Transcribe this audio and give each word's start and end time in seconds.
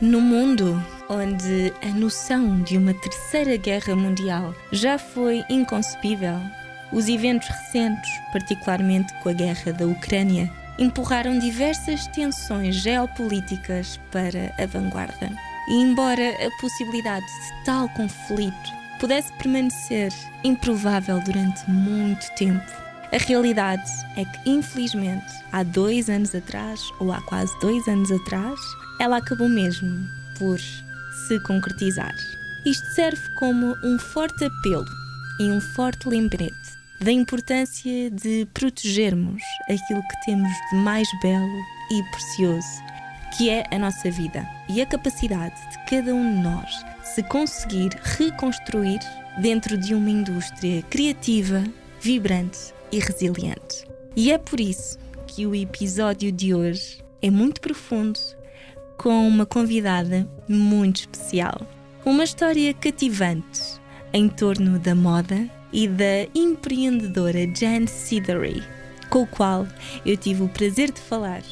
No 0.00 0.18
mundo 0.18 0.82
onde 1.10 1.74
a 1.82 1.88
noção 1.88 2.62
de 2.62 2.78
uma 2.78 2.94
terceira 2.94 3.58
guerra 3.58 3.94
mundial 3.94 4.54
já 4.72 4.96
foi 4.96 5.44
inconcebível, 5.50 6.40
os 6.90 7.06
eventos 7.06 7.46
recentes, 7.46 8.10
particularmente 8.32 9.12
com 9.22 9.28
a 9.28 9.34
guerra 9.34 9.74
da 9.74 9.86
Ucrânia, 9.86 10.50
empurraram 10.78 11.38
diversas 11.38 12.06
tensões 12.06 12.76
geopolíticas 12.76 14.00
para 14.10 14.54
a 14.58 14.64
vanguarda. 14.64 15.30
E 15.68 15.74
embora 15.74 16.30
a 16.30 16.60
possibilidade 16.62 17.26
de 17.26 17.64
tal 17.66 17.86
conflito 17.90 18.72
pudesse 18.98 19.30
permanecer 19.34 20.10
improvável 20.42 21.20
durante 21.20 21.70
muito 21.70 22.26
tempo, 22.36 22.72
a 23.12 23.16
realidade 23.16 23.90
é 24.16 24.24
que, 24.24 24.50
infelizmente, 24.50 25.26
há 25.50 25.64
dois 25.64 26.08
anos 26.08 26.32
atrás, 26.32 26.80
ou 27.00 27.12
há 27.12 27.20
quase 27.22 27.52
dois 27.60 27.86
anos 27.88 28.10
atrás, 28.12 28.60
ela 29.00 29.16
acabou 29.16 29.48
mesmo 29.48 30.06
por 30.38 30.58
se 30.58 31.40
concretizar. 31.44 32.14
Isto 32.64 32.86
serve 32.94 33.22
como 33.36 33.74
um 33.82 33.98
forte 33.98 34.44
apelo 34.44 34.86
e 35.40 35.44
um 35.50 35.60
forte 35.60 36.08
lembrete 36.08 36.54
da 37.00 37.10
importância 37.10 38.10
de 38.10 38.46
protegermos 38.54 39.42
aquilo 39.62 40.02
que 40.02 40.24
temos 40.26 40.52
de 40.70 40.76
mais 40.76 41.08
belo 41.20 41.60
e 41.90 42.02
precioso, 42.10 42.82
que 43.36 43.50
é 43.50 43.64
a 43.72 43.78
nossa 43.78 44.08
vida 44.10 44.46
e 44.68 44.80
a 44.80 44.86
capacidade 44.86 45.56
de 45.70 45.78
cada 45.86 46.14
um 46.14 46.36
de 46.36 46.42
nós 46.42 46.70
se 47.02 47.22
conseguir 47.24 47.90
reconstruir 48.02 49.00
dentro 49.40 49.76
de 49.76 49.94
uma 49.94 50.10
indústria 50.10 50.82
criativa, 50.82 51.64
vibrante 52.00 52.72
e 52.92 52.98
resiliente. 52.98 53.84
E 54.16 54.32
é 54.32 54.38
por 54.38 54.60
isso 54.60 54.98
que 55.26 55.46
o 55.46 55.54
episódio 55.54 56.32
de 56.32 56.54
hoje 56.54 56.98
é 57.22 57.30
muito 57.30 57.60
profundo, 57.60 58.18
com 58.98 59.26
uma 59.26 59.46
convidada 59.46 60.28
muito 60.48 61.00
especial. 61.00 61.66
Uma 62.04 62.24
história 62.24 62.74
cativante 62.74 63.80
em 64.12 64.28
torno 64.28 64.78
da 64.78 64.94
moda 64.94 65.48
e 65.72 65.86
da 65.86 66.26
empreendedora 66.34 67.46
Jan 67.54 67.86
Sidery, 67.86 68.62
com 69.08 69.22
o 69.22 69.26
qual 69.26 69.66
eu 70.04 70.16
tive 70.16 70.42
o 70.42 70.48
prazer 70.48 70.90
de 70.90 71.00
falar 71.00 71.42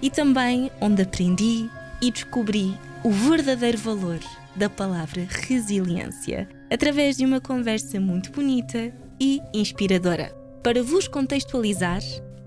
e 0.00 0.10
também 0.10 0.70
onde 0.80 1.02
aprendi 1.02 1.70
e 2.00 2.10
descobri 2.10 2.76
o 3.04 3.10
verdadeiro 3.10 3.78
valor 3.78 4.18
da 4.56 4.68
palavra 4.68 5.26
resiliência 5.28 6.48
através 6.70 7.16
de 7.16 7.24
uma 7.24 7.40
conversa 7.40 8.00
muito 8.00 8.32
bonita 8.32 8.92
e 9.20 9.40
inspiradora. 9.54 10.41
Para 10.62 10.80
vos 10.80 11.08
contextualizar, 11.08 12.00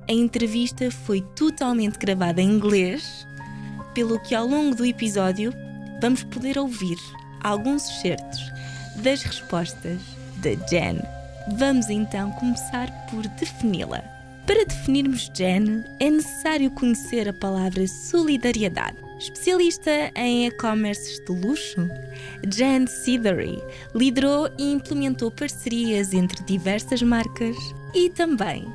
a 0.07 0.13
entrevista 0.13 0.89
foi 0.89 1.21
totalmente 1.35 1.99
gravada 1.99 2.41
em 2.41 2.49
inglês, 2.49 3.27
pelo 3.93 4.17
que 4.21 4.33
ao 4.33 4.47
longo 4.47 4.73
do 4.73 4.85
episódio 4.85 5.53
vamos 6.01 6.23
poder 6.23 6.57
ouvir 6.57 6.97
alguns 7.43 7.89
excertos 7.89 8.39
das 9.03 9.21
respostas 9.21 9.99
da 10.37 10.51
Jen. 10.69 11.01
Vamos 11.57 11.89
então 11.89 12.31
começar 12.33 12.89
por 13.09 13.27
defini-la. 13.27 14.01
Para 14.47 14.63
definirmos 14.63 15.29
Jen, 15.33 15.83
é 15.99 16.09
necessário 16.09 16.71
conhecer 16.71 17.27
a 17.27 17.33
palavra 17.33 17.85
solidariedade. 17.85 19.04
Especialista 19.19 20.11
em 20.15 20.45
e-commerces 20.45 21.19
de 21.19 21.31
luxo, 21.31 21.89
Jen 22.53 22.85
Sithery 22.85 23.61
liderou 23.93 24.49
e 24.57 24.71
implementou 24.71 25.31
parcerias 25.31 26.13
entre 26.13 26.43
diversas 26.43 27.01
marcas 27.01 27.55
e 27.93 28.09
também 28.09 28.65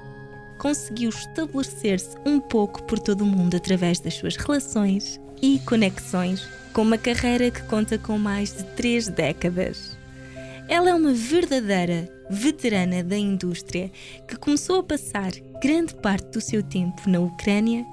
conseguiu 0.57 1.11
estabelecer-se 1.11 2.17
um 2.25 2.41
pouco 2.41 2.83
por 2.85 2.99
todo 2.99 3.23
o 3.23 3.27
mundo 3.27 3.57
através 3.57 4.01
das 4.01 4.15
suas 4.15 4.37
relações 4.37 5.21
e 5.43 5.59
conexões, 5.61 6.47
com 6.73 6.83
uma 6.83 6.99
carreira 6.99 7.51
que 7.51 7.63
conta 7.63 7.99
com 7.99 8.19
mais 8.19 8.57
de 8.57 8.65
três 8.77 9.09
décadas. 9.09 9.99
Ela 10.69 10.91
é 10.91 10.95
uma 10.95 11.13
verdadeira 11.13 12.09
veterana 12.31 13.03
da 13.03 13.17
indústria 13.17 13.91
que 14.29 14.37
começou 14.37 14.81
a 14.81 14.85
passar 14.85 15.33
grande 15.63 15.95
parte 15.97 16.29
do 16.29 16.41
seu 16.41 16.63
tempo 16.63 17.09
na 17.09 17.21
Ucrânia 17.21 17.85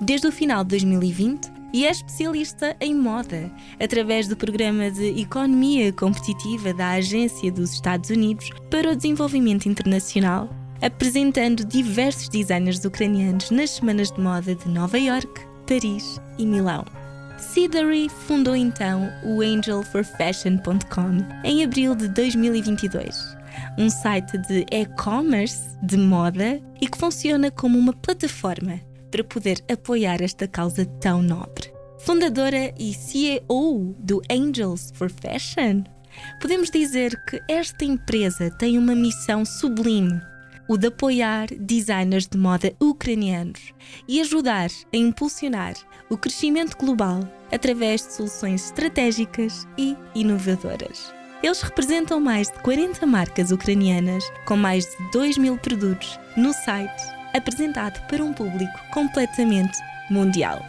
desde 0.00 0.26
o 0.26 0.32
final 0.32 0.64
de 0.64 0.70
2020 0.70 1.53
e 1.74 1.84
é 1.84 1.90
especialista 1.90 2.76
em 2.80 2.94
moda 2.94 3.50
através 3.80 4.28
do 4.28 4.36
programa 4.36 4.92
de 4.92 5.20
Economia 5.20 5.92
Competitiva 5.92 6.72
da 6.72 6.90
Agência 6.90 7.50
dos 7.50 7.72
Estados 7.72 8.10
Unidos 8.10 8.48
para 8.70 8.92
o 8.92 8.96
Desenvolvimento 8.96 9.68
Internacional, 9.68 10.48
apresentando 10.80 11.64
diversos 11.64 12.28
designers 12.28 12.84
ucranianos 12.84 13.50
nas 13.50 13.70
semanas 13.70 14.12
de 14.12 14.20
moda 14.20 14.54
de 14.54 14.68
Nova 14.68 14.96
York, 14.96 15.44
Paris 15.66 16.20
e 16.38 16.46
Milão. 16.46 16.84
Sidari 17.38 18.08
fundou 18.08 18.54
então 18.54 19.12
o 19.24 19.42
angelforfashion.com 19.42 21.26
em 21.42 21.64
abril 21.64 21.96
de 21.96 22.06
2022, 22.06 23.36
um 23.76 23.90
site 23.90 24.38
de 24.38 24.64
e-commerce 24.70 25.76
de 25.82 25.96
moda 25.96 26.62
e 26.80 26.86
que 26.86 26.96
funciona 26.96 27.50
como 27.50 27.76
uma 27.76 27.92
plataforma 27.92 28.80
para 29.14 29.22
poder 29.22 29.62
apoiar 29.70 30.20
esta 30.20 30.48
causa 30.48 30.84
tão 30.84 31.22
nobre. 31.22 31.72
Fundadora 32.00 32.74
e 32.76 32.92
CEO 32.92 33.94
do 33.96 34.20
Angels 34.28 34.90
for 34.92 35.08
Fashion, 35.08 35.84
podemos 36.40 36.68
dizer 36.68 37.14
que 37.26 37.40
esta 37.48 37.84
empresa 37.84 38.50
tem 38.58 38.76
uma 38.76 38.96
missão 38.96 39.44
sublime 39.44 40.20
o 40.66 40.76
de 40.76 40.88
apoiar 40.88 41.46
designers 41.60 42.26
de 42.26 42.36
moda 42.36 42.74
ucranianos 42.80 43.72
e 44.08 44.20
ajudar 44.20 44.70
a 44.92 44.96
impulsionar 44.96 45.74
o 46.10 46.16
crescimento 46.16 46.76
global 46.76 47.20
através 47.52 48.00
de 48.00 48.14
soluções 48.14 48.64
estratégicas 48.64 49.64
e 49.78 49.96
inovadoras. 50.14 51.14
Eles 51.40 51.60
representam 51.60 52.18
mais 52.18 52.50
de 52.50 52.58
40 52.60 53.06
marcas 53.06 53.52
ucranianas 53.52 54.24
com 54.44 54.56
mais 54.56 54.86
de 54.86 55.10
2 55.12 55.38
mil 55.38 55.56
produtos 55.58 56.18
no 56.36 56.52
site 56.52 57.23
apresentado 57.34 58.00
para 58.06 58.24
um 58.24 58.32
público 58.32 58.78
completamente 58.90 59.78
mundial. 60.10 60.64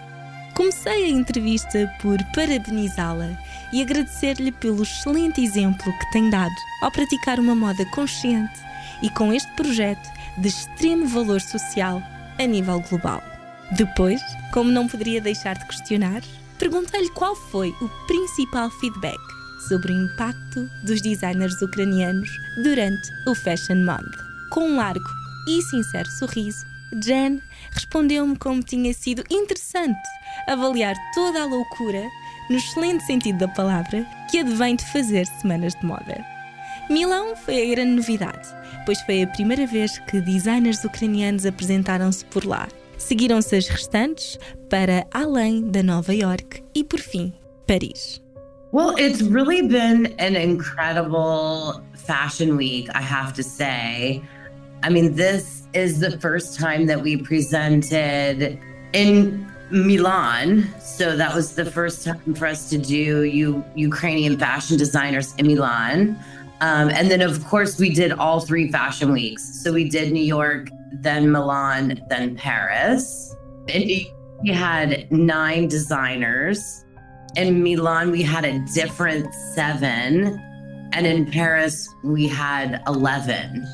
Comecei 0.55 1.05
a 1.05 1.09
entrevista 1.09 1.93
por 2.01 2.17
parabenizá-la 2.33 3.29
e 3.73 3.81
agradecer-lhe 3.81 4.51
pelo 4.53 4.83
excelente 4.83 5.41
exemplo 5.41 5.91
que 5.99 6.11
tem 6.11 6.29
dado 6.29 6.55
ao 6.81 6.91
praticar 6.91 7.39
uma 7.39 7.53
moda 7.53 7.85
consciente 7.87 8.59
e 9.01 9.09
com 9.09 9.33
este 9.33 9.51
projeto 9.53 10.09
de 10.37 10.47
extremo 10.47 11.07
valor 11.07 11.41
social 11.41 12.01
a 12.39 12.45
nível 12.45 12.79
global. 12.89 13.21
Depois, 13.71 14.21
como 14.53 14.71
não 14.71 14.87
poderia 14.87 15.19
deixar 15.19 15.57
de 15.57 15.65
questionar, 15.65 16.21
perguntei-lhe 16.57 17.09
qual 17.09 17.35
foi 17.35 17.69
o 17.81 17.89
principal 18.07 18.69
feedback 18.69 19.19
sobre 19.67 19.91
o 19.91 20.05
impacto 20.05 20.69
dos 20.83 21.01
designers 21.01 21.61
ucranianos 21.61 22.29
durante 22.63 23.09
o 23.27 23.35
Fashion 23.35 23.83
Month. 23.83 24.15
Com 24.51 24.69
um 24.69 24.75
largo 24.77 25.24
e 25.47 25.61
sincero 25.61 26.09
sorriso, 26.19 26.65
Jen 27.03 27.41
respondeu-me 27.71 28.37
como 28.37 28.63
tinha 28.63 28.93
sido 28.93 29.23
interessante 29.29 29.99
avaliar 30.47 30.95
toda 31.13 31.41
a 31.41 31.45
loucura, 31.45 32.03
no 32.49 32.57
excelente 32.57 33.03
sentido 33.05 33.39
da 33.39 33.47
palavra, 33.47 34.05
que 34.29 34.39
advém 34.39 34.75
de 34.75 34.85
fazer 34.91 35.25
semanas 35.41 35.73
de 35.75 35.85
moda. 35.85 36.23
Milão 36.89 37.35
foi 37.35 37.63
a 37.63 37.75
grande 37.75 37.95
novidade, 37.95 38.47
pois 38.85 39.01
foi 39.01 39.23
a 39.23 39.27
primeira 39.27 39.65
vez 39.65 39.97
que 39.99 40.21
designers 40.21 40.83
ucranianos 40.83 41.45
apresentaram-se 41.45 42.23
por 42.25 42.45
lá. 42.45 42.67
Seguiram-se 42.97 43.55
as 43.55 43.67
restantes 43.67 44.37
para 44.69 45.05
além 45.11 45.69
da 45.69 45.81
Nova 45.81 46.13
York 46.13 46.63
e, 46.73 46.83
por 46.83 46.99
fim, 46.99 47.33
Paris. 47.67 48.21
Well, 48.71 48.93
it's 48.97 49.21
really 49.21 49.61
been 49.61 50.13
an 50.19 50.35
incredible 50.35 51.81
fashion 51.93 52.55
week, 52.55 52.89
I 52.93 53.01
have 53.01 53.33
to 53.33 53.43
say. 53.43 54.21
I 54.85 54.89
mean, 54.89 55.15
this 55.15 55.63
is 55.73 55.99
the 55.99 56.19
first 56.19 56.59
time 56.59 56.85
that 56.85 57.01
we 57.01 57.17
presented 57.17 58.59
in 58.93 59.51
Milan. 59.71 60.71
So 60.79 61.17
that 61.17 61.33
was 61.33 61.55
the 61.55 61.65
first 61.65 62.05
time 62.05 62.35
for 62.35 62.45
us 62.45 62.69
to 62.69 62.77
do 62.77 63.23
Ukrainian 63.73 64.37
fashion 64.37 64.77
designers 64.77 65.33
in 65.37 65.47
Milan. 65.47 66.23
Um, 66.61 66.89
and 66.89 67.09
then, 67.09 67.21
of 67.21 67.43
course, 67.45 67.79
we 67.79 67.89
did 67.89 68.11
all 68.11 68.41
three 68.41 68.71
fashion 68.71 69.11
weeks. 69.11 69.63
So 69.63 69.73
we 69.73 69.89
did 69.89 70.13
New 70.13 70.23
York, 70.23 70.69
then 71.01 71.31
Milan, 71.31 71.99
then 72.09 72.35
Paris. 72.35 73.35
And 73.67 73.85
we 73.85 74.51
had 74.51 75.11
nine 75.11 75.67
designers. 75.67 76.85
In 77.35 77.63
Milan, 77.63 78.11
we 78.11 78.21
had 78.21 78.45
a 78.45 78.59
different 78.75 79.33
seven. 79.55 80.39
And 80.93 81.07
in 81.07 81.25
Paris, 81.31 81.89
we 82.03 82.27
had 82.27 82.83
11. 82.85 83.65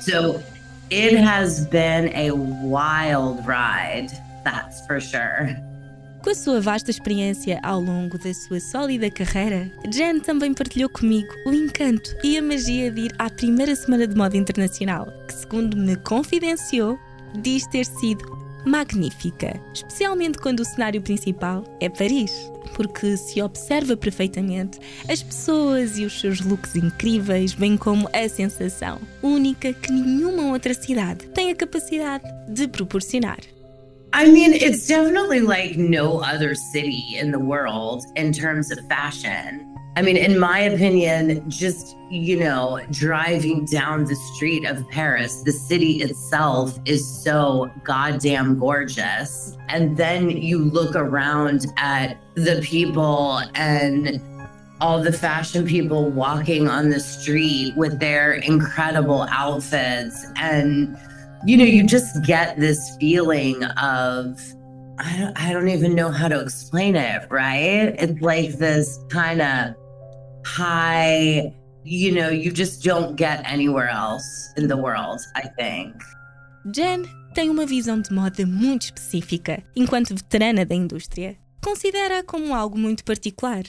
So 0.00 0.42
it 0.90 1.14
has 1.18 1.66
been 1.66 2.10
a 2.14 2.30
wild 2.32 3.46
ride, 3.46 4.10
that's 4.44 4.86
for 4.86 5.00
sure. 5.00 5.56
Com 6.22 6.30
a 6.30 6.34
sua 6.34 6.60
vasta 6.60 6.90
experiência 6.90 7.58
ao 7.62 7.80
longo 7.80 8.18
da 8.18 8.32
sua 8.34 8.60
sólida 8.60 9.10
carreira, 9.10 9.70
Jen 9.90 10.20
também 10.20 10.52
partilhou 10.52 10.88
comigo 10.90 11.28
o 11.46 11.52
encanto 11.52 12.14
e 12.22 12.36
a 12.36 12.42
magia 12.42 12.90
de 12.90 13.02
ir 13.02 13.14
à 13.18 13.30
primeira 13.30 13.74
semana 13.74 14.06
de 14.06 14.14
moda 14.14 14.36
internacional, 14.36 15.06
que, 15.26 15.34
segundo 15.34 15.76
me 15.76 15.96
confidenciou, 15.96 16.98
diz 17.40 17.66
ter 17.66 17.86
sido 17.86 18.39
magnífica, 18.64 19.60
especialmente 19.74 20.38
quando 20.38 20.60
o 20.60 20.64
cenário 20.64 21.00
principal 21.02 21.64
é 21.80 21.88
Paris. 21.88 22.32
porque 22.74 23.16
se 23.16 23.42
observa 23.42 23.96
perfeitamente 23.96 24.78
as 25.08 25.22
pessoas 25.22 25.98
e 25.98 26.04
os 26.04 26.18
seus 26.20 26.40
looks 26.40 26.76
incríveis, 26.76 27.52
bem 27.52 27.76
como 27.76 28.08
a 28.12 28.28
sensação 28.28 29.00
única 29.22 29.72
que 29.72 29.92
nenhuma 29.92 30.52
outra 30.52 30.74
cidade 30.74 31.26
tem 31.28 31.50
a 31.50 31.54
capacidade 31.54 32.24
de 32.48 32.68
proporcionar. 32.68 33.40
I 34.12 34.26
mean, 34.26 34.54
it's 34.54 34.86
definitely 34.88 35.40
like 35.40 35.78
no 35.78 36.20
other 36.20 36.56
city 36.56 37.16
in 37.16 37.30
the 37.30 37.38
world 37.38 38.04
in 38.16 38.32
terms 38.32 38.70
of 38.72 38.80
fashion. 38.88 39.69
I 39.96 40.02
mean, 40.02 40.16
in 40.16 40.38
my 40.38 40.60
mm-hmm. 40.60 40.74
opinion, 40.74 41.50
just, 41.50 41.96
you 42.10 42.38
know, 42.38 42.80
driving 42.90 43.64
down 43.64 44.04
the 44.04 44.14
street 44.14 44.64
of 44.64 44.88
Paris, 44.88 45.42
the 45.42 45.52
city 45.52 46.02
itself 46.02 46.78
is 46.84 47.06
so 47.24 47.70
goddamn 47.82 48.58
gorgeous. 48.58 49.56
And 49.68 49.96
then 49.96 50.30
you 50.30 50.58
look 50.58 50.94
around 50.94 51.66
at 51.76 52.18
the 52.34 52.60
people 52.62 53.42
and 53.54 54.22
all 54.80 55.02
the 55.02 55.12
fashion 55.12 55.66
people 55.66 56.08
walking 56.10 56.68
on 56.68 56.88
the 56.90 57.00
street 57.00 57.76
with 57.76 57.98
their 57.98 58.34
incredible 58.34 59.26
outfits. 59.28 60.24
And, 60.36 60.96
you 61.44 61.56
know, 61.56 61.64
you 61.64 61.84
just 61.84 62.24
get 62.24 62.58
this 62.58 62.96
feeling 62.98 63.64
of, 63.64 64.40
I 65.02 65.16
don't, 65.16 65.42
I 65.42 65.52
don't 65.52 65.68
even 65.68 65.94
know 65.94 66.10
how 66.10 66.28
to 66.28 66.40
explain 66.40 66.94
it, 66.94 67.26
right? 67.30 67.94
It's 67.98 68.20
like 68.20 68.58
this 68.58 68.98
kind 69.08 69.40
of 69.40 69.74
high, 70.44 71.54
you 71.84 72.12
know, 72.12 72.28
you 72.28 72.50
just 72.50 72.84
don't 72.84 73.16
get 73.16 73.42
anywhere 73.50 73.88
else 73.88 74.52
in 74.56 74.68
the 74.68 74.76
world, 74.76 75.20
I 75.34 75.48
think. 75.58 75.94
Jen 76.70 77.06
tem 77.34 77.48
uma 77.48 77.64
visão 77.64 78.00
de 78.00 78.12
moda 78.12 78.44
muito 78.44 78.82
específica, 78.82 79.62
enquanto 79.74 80.14
veterana 80.14 80.66
da 80.66 80.74
indústria. 80.74 81.36
Considera 81.62 82.22
como 82.22 82.54
algo 82.54 82.78
muito 82.78 83.04
particular, 83.04 83.64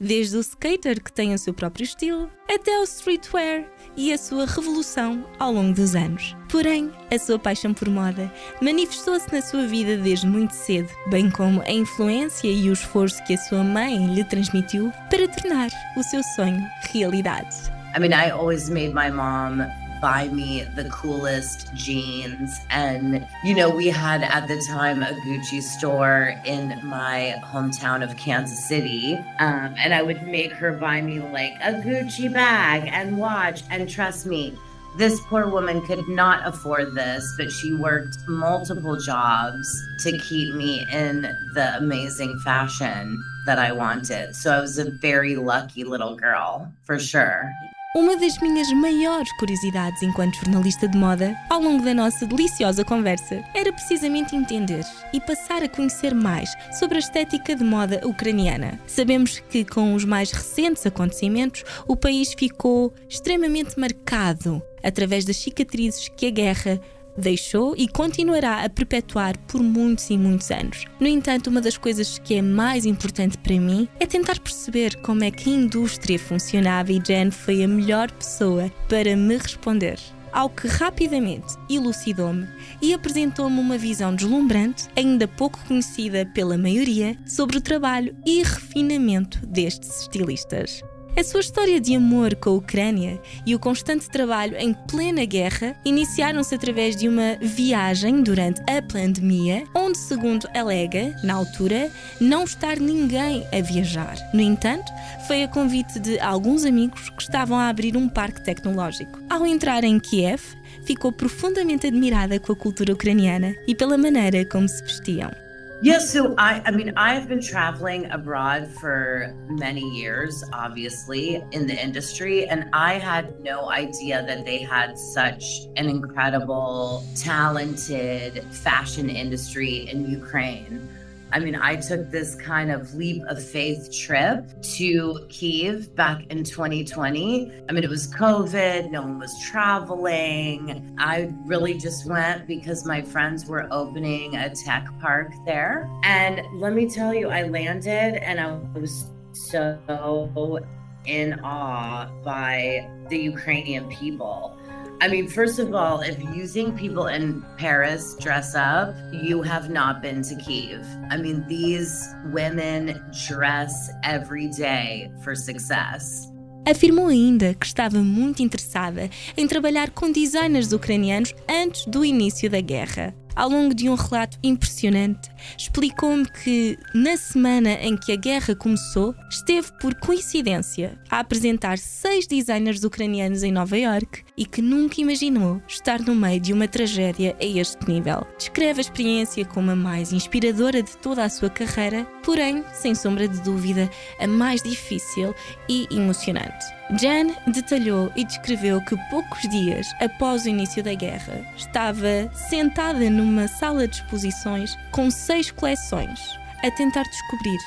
desde 0.00 0.36
o 0.36 0.40
skater 0.40 1.02
que 1.02 1.12
tem 1.12 1.34
o 1.34 1.38
seu 1.38 1.52
próprio 1.52 1.84
estilo, 1.84 2.30
até 2.48 2.80
o 2.80 2.84
streetwear 2.84 3.66
e 3.96 4.12
a 4.12 4.18
sua 4.18 4.46
revolução 4.46 5.24
ao 5.38 5.52
longo 5.52 5.74
dos 5.74 5.94
anos. 5.94 6.34
Porém, 6.50 6.90
a 7.12 7.18
sua 7.18 7.38
paixão 7.38 7.74
por 7.74 7.88
moda 7.90 8.32
manifestou-se 8.62 9.30
na 9.30 9.42
sua 9.42 9.66
vida 9.66 9.98
desde 9.98 10.26
muito 10.26 10.52
cedo, 10.52 10.88
bem 11.08 11.30
como 11.30 11.60
a 11.62 11.70
influência 11.70 12.48
e 12.48 12.70
o 12.70 12.72
esforço 12.72 13.22
que 13.24 13.34
a 13.34 13.38
sua 13.38 13.62
mãe 13.62 14.14
lhe 14.14 14.24
transmitiu 14.24 14.90
para 15.10 15.28
tornar 15.28 15.68
o 15.98 16.02
seu 16.02 16.22
sonho 16.34 16.66
realidade. 16.92 17.54
I 17.94 18.00
mean, 18.00 18.12
I 18.12 18.30
always 18.30 18.70
made 18.70 18.94
my 18.94 19.10
mom 19.10 19.64
buy 20.04 20.28
me 20.28 20.62
the 20.74 20.84
coolest 20.90 21.74
jeans. 21.74 22.60
And, 22.68 23.26
you 23.42 23.54
know, 23.54 23.70
we 23.70 23.86
had 23.86 24.22
at 24.22 24.46
the 24.48 24.62
time 24.68 25.02
a 25.02 25.06
Gucci 25.24 25.62
store 25.62 26.34
in 26.44 26.78
my 26.84 27.40
hometown 27.42 28.04
of 28.04 28.14
Kansas 28.18 28.68
City. 28.68 29.14
Um, 29.38 29.74
and 29.78 29.94
I 29.94 30.02
would 30.02 30.22
make 30.24 30.52
her 30.52 30.72
buy 30.72 31.00
me 31.00 31.20
like 31.20 31.54
a 31.62 31.72
Gucci 31.72 32.30
bag 32.30 32.86
and 32.92 33.16
watch. 33.16 33.62
And 33.70 33.88
trust 33.88 34.26
me, 34.26 34.54
this 34.98 35.18
poor 35.22 35.48
woman 35.48 35.80
could 35.86 36.06
not 36.06 36.46
afford 36.46 36.94
this, 36.94 37.26
but 37.38 37.50
she 37.50 37.72
worked 37.72 38.18
multiple 38.28 38.98
jobs 38.98 39.66
to 40.00 40.18
keep 40.18 40.54
me 40.54 40.86
in 40.92 41.22
the 41.54 41.78
amazing 41.78 42.38
fashion 42.40 43.18
that 43.46 43.58
I 43.58 43.72
wanted. 43.72 44.36
So 44.36 44.52
I 44.52 44.60
was 44.60 44.78
a 44.78 44.90
very 44.90 45.36
lucky 45.36 45.82
little 45.82 46.14
girl, 46.14 46.70
for 46.84 46.98
sure. 46.98 47.50
Uma 47.96 48.16
das 48.16 48.36
minhas 48.38 48.72
maiores 48.72 49.30
curiosidades 49.38 50.02
enquanto 50.02 50.34
jornalista 50.34 50.88
de 50.88 50.98
moda, 50.98 51.36
ao 51.48 51.62
longo 51.62 51.84
da 51.84 51.94
nossa 51.94 52.26
deliciosa 52.26 52.84
conversa, 52.84 53.44
era 53.54 53.72
precisamente 53.72 54.34
entender 54.34 54.84
e 55.12 55.20
passar 55.20 55.62
a 55.62 55.68
conhecer 55.68 56.12
mais 56.12 56.52
sobre 56.76 56.96
a 56.96 56.98
estética 56.98 57.54
de 57.54 57.62
moda 57.62 58.00
ucraniana. 58.04 58.80
Sabemos 58.84 59.38
que, 59.48 59.64
com 59.64 59.94
os 59.94 60.04
mais 60.04 60.32
recentes 60.32 60.84
acontecimentos, 60.84 61.62
o 61.86 61.96
país 61.96 62.34
ficou 62.36 62.92
extremamente 63.08 63.78
marcado 63.78 64.60
através 64.82 65.24
das 65.24 65.36
cicatrizes 65.36 66.08
que 66.08 66.26
a 66.26 66.30
guerra 66.30 66.80
deixou 67.16 67.74
e 67.76 67.88
continuará 67.88 68.64
a 68.64 68.68
perpetuar 68.68 69.38
por 69.46 69.62
muitos 69.62 70.10
e 70.10 70.18
muitos 70.18 70.50
anos. 70.50 70.84
No 71.00 71.06
entanto, 71.06 71.48
uma 71.48 71.60
das 71.60 71.76
coisas 71.76 72.18
que 72.18 72.34
é 72.34 72.42
mais 72.42 72.84
importante 72.86 73.38
para 73.38 73.58
mim 73.58 73.88
é 74.00 74.06
tentar 74.06 74.38
perceber 74.38 74.96
como 74.96 75.24
é 75.24 75.30
que 75.30 75.50
a 75.50 75.56
indústria 75.56 76.18
funcionava 76.18 76.92
e 76.92 77.00
Jen 77.04 77.30
foi 77.30 77.62
a 77.62 77.68
melhor 77.68 78.10
pessoa 78.10 78.70
para 78.88 79.16
me 79.16 79.36
responder 79.36 79.98
ao 80.34 80.50
que 80.50 80.66
rapidamente 80.66 81.54
elucidou-me 81.70 82.48
e 82.82 82.92
apresentou-me 82.92 83.60
uma 83.60 83.78
visão 83.78 84.12
deslumbrante, 84.14 84.88
ainda 84.96 85.28
pouco 85.28 85.60
conhecida 85.66 86.26
pela 86.26 86.58
maioria, 86.58 87.16
sobre 87.24 87.56
o 87.56 87.60
trabalho 87.60 88.16
e 88.26 88.42
refinamento 88.42 89.46
destes 89.46 90.02
estilistas. 90.02 90.82
A 91.16 91.22
sua 91.22 91.38
história 91.38 91.80
de 91.80 91.94
amor 91.94 92.34
com 92.34 92.50
a 92.50 92.54
Ucrânia 92.54 93.20
e 93.46 93.54
o 93.54 93.58
constante 93.58 94.10
trabalho 94.10 94.56
em 94.56 94.74
plena 94.74 95.24
guerra 95.24 95.76
iniciaram-se 95.84 96.52
através 96.52 96.96
de 96.96 97.08
uma 97.08 97.36
viagem 97.40 98.20
durante 98.20 98.60
a 98.62 98.82
pandemia, 98.82 99.62
onde, 99.76 99.96
segundo 99.96 100.48
alega, 100.52 101.14
na 101.22 101.34
altura, 101.34 101.88
não 102.20 102.42
estar 102.42 102.80
ninguém 102.80 103.46
a 103.52 103.62
viajar. 103.62 104.16
No 104.34 104.40
entanto, 104.40 104.90
foi 105.28 105.44
a 105.44 105.48
convite 105.48 106.00
de 106.00 106.18
alguns 106.18 106.64
amigos 106.64 107.08
que 107.10 107.22
estavam 107.22 107.56
a 107.60 107.68
abrir 107.68 107.96
um 107.96 108.08
parque 108.08 108.42
tecnológico. 108.42 109.20
Ao 109.30 109.46
entrar 109.46 109.84
em 109.84 110.00
Kiev, 110.00 110.42
ficou 110.84 111.12
profundamente 111.12 111.86
admirada 111.86 112.40
com 112.40 112.52
a 112.52 112.56
cultura 112.56 112.92
ucraniana 112.92 113.54
e 113.68 113.74
pela 113.74 113.96
maneira 113.96 114.44
como 114.44 114.68
se 114.68 114.82
vestiam. 114.82 115.43
Yes, 115.84 116.10
so 116.10 116.34
I 116.38 116.62
I 116.64 116.70
mean 116.70 116.94
I've 116.96 117.28
been 117.28 117.42
traveling 117.42 118.10
abroad 118.10 118.68
for 118.80 119.36
many 119.50 119.82
years 119.82 120.42
obviously 120.50 121.44
in 121.52 121.66
the 121.66 121.76
industry 121.78 122.48
and 122.48 122.64
I 122.72 122.94
had 122.94 123.38
no 123.40 123.68
idea 123.68 124.24
that 124.26 124.46
they 124.46 124.62
had 124.62 124.98
such 124.98 125.44
an 125.76 125.90
incredible 125.90 127.04
talented 127.14 128.44
fashion 128.50 129.10
industry 129.10 129.86
in 129.90 130.10
Ukraine. 130.10 130.88
I 131.34 131.40
mean, 131.40 131.56
I 131.56 131.74
took 131.74 132.12
this 132.12 132.36
kind 132.36 132.70
of 132.70 132.94
leap 132.94 133.20
of 133.24 133.44
faith 133.44 133.92
trip 133.92 134.46
to 134.76 135.26
Kiev 135.28 135.92
back 135.96 136.24
in 136.30 136.44
2020. 136.44 137.50
I 137.68 137.72
mean, 137.72 137.82
it 137.82 137.90
was 137.90 138.06
COVID, 138.14 138.92
no 138.92 139.02
one 139.02 139.18
was 139.18 139.36
traveling. 139.42 140.94
I 140.96 141.34
really 141.44 141.74
just 141.74 142.08
went 142.08 142.46
because 142.46 142.86
my 142.86 143.02
friends 143.02 143.46
were 143.46 143.66
opening 143.72 144.36
a 144.36 144.54
tech 144.54 144.86
park 145.00 145.32
there. 145.44 145.90
And 146.04 146.40
let 146.60 146.72
me 146.72 146.88
tell 146.88 147.12
you, 147.12 147.30
I 147.30 147.42
landed 147.42 148.22
and 148.22 148.38
I 148.38 148.52
was 148.78 149.10
so 149.32 150.62
in 151.06 151.40
awe 151.40 152.08
by 152.22 152.88
the 153.08 153.18
Ukrainian 153.18 153.88
people. 153.88 154.56
I 155.00 155.08
mean, 155.08 155.28
first 155.28 155.58
of 155.58 155.74
all, 155.74 156.00
if 156.00 156.18
you 156.34 156.46
think 156.46 156.76
people 156.76 157.08
in 157.08 157.42
Paris 157.58 158.16
dress 158.20 158.54
up, 158.54 158.94
you 159.12 159.42
have 159.42 159.68
not 159.68 160.00
been 160.00 160.22
to 160.22 160.34
Kiev. 160.36 160.86
I 161.10 161.16
mean, 161.16 161.44
these 161.48 162.14
women 162.32 163.02
dress 163.28 163.90
every 164.02 164.48
day 164.48 165.10
for 165.22 165.34
success. 165.34 166.30
Afirmou 166.66 167.08
ainda 167.08 167.52
que 167.52 167.66
estava 167.66 167.98
muito 167.98 168.42
interessada 168.42 169.10
em 169.36 169.46
trabalhar 169.46 169.90
com 169.90 170.10
designers 170.10 170.72
ucranianos 170.72 171.34
antes 171.46 171.84
do 171.84 172.02
início 172.02 172.48
da 172.48 172.60
guerra. 172.60 173.14
Ao 173.36 173.50
longo 173.50 173.74
de 173.74 173.90
um 173.90 173.94
relato 173.94 174.38
impressionante, 174.42 175.28
explicou-me 175.56 176.26
que, 176.26 176.78
na 176.94 177.16
semana 177.16 177.72
em 177.72 177.96
que 177.96 178.12
a 178.12 178.16
guerra 178.16 178.54
começou, 178.54 179.14
esteve 179.30 179.72
por 179.80 179.94
coincidência 179.94 180.98
a 181.10 181.20
apresentar 181.20 181.78
seis 181.78 182.26
designers 182.26 182.84
ucranianos 182.84 183.42
em 183.42 183.52
Nova 183.52 183.76
York 183.76 184.22
e 184.36 184.44
que 184.44 184.62
nunca 184.62 185.00
imaginou 185.00 185.62
estar 185.68 186.00
no 186.00 186.14
meio 186.14 186.40
de 186.40 186.52
uma 186.52 186.68
tragédia 186.68 187.36
a 187.40 187.44
este 187.44 187.88
nível. 187.88 188.26
Descreve 188.38 188.80
a 188.80 188.82
experiência 188.82 189.44
como 189.44 189.70
a 189.70 189.76
mais 189.76 190.12
inspiradora 190.12 190.82
de 190.82 190.96
toda 190.98 191.24
a 191.24 191.28
sua 191.28 191.50
carreira, 191.50 192.04
porém, 192.22 192.64
sem 192.72 192.94
sombra 192.94 193.28
de 193.28 193.40
dúvida, 193.40 193.90
a 194.18 194.26
mais 194.26 194.62
difícil 194.62 195.34
e 195.68 195.86
emocionante. 195.90 196.64
Jan 197.00 197.34
detalhou 197.46 198.12
e 198.14 198.24
descreveu 198.24 198.80
que 198.82 198.96
poucos 199.08 199.40
dias 199.48 199.86
após 200.00 200.44
o 200.44 200.48
início 200.48 200.82
da 200.82 200.92
guerra 200.94 201.44
estava 201.56 202.30
sentada 202.34 203.08
numa 203.08 203.48
sala 203.48 203.88
de 203.88 203.96
exposições 203.96 204.76
com 204.90 205.10
seis 205.34 205.50
coleções, 205.50 206.20
a 206.62 206.70
tentar 206.70 207.02
descobrir 207.02 207.58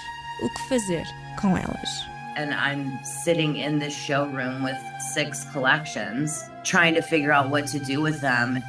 o 0.41 0.49
que 0.53 0.69
fazer 0.69 1.03
com 1.41 1.57
elas. 1.57 1.89
And 2.37 2.53
I'm 2.53 2.97
sitting 3.03 3.57
in 3.57 3.79
this 3.79 3.93
showroom 3.93 4.63
with 4.63 4.77
six 5.13 5.43
collections, 5.51 6.49
trying 6.63 6.95
to 6.95 7.01
figure 7.01 7.33
out 7.33 7.49
what 7.49 7.69
to 7.71 7.79
do 7.79 8.01
with 8.01 8.21
them. 8.21 8.63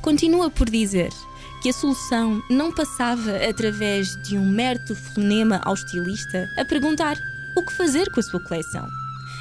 Continua 0.00 0.50
por 0.50 0.70
dizer 0.70 1.10
que 1.62 1.68
a 1.68 1.72
solução 1.74 2.40
não 2.48 2.72
passava 2.72 3.36
através 3.36 4.16
de 4.22 4.38
um 4.38 4.46
mero 4.46 4.78
telefonema 4.78 5.60
ao 5.64 5.74
estilista 5.74 6.48
a 6.56 6.64
perguntar 6.64 7.18
o 7.54 7.62
que 7.66 7.72
fazer 7.74 8.10
com 8.10 8.20
a 8.20 8.22
sua 8.22 8.40
coleção 8.40 8.88